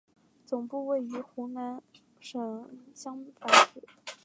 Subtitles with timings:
[0.47, 1.61] 总部位于湖北
[2.19, 3.83] 省襄樊市。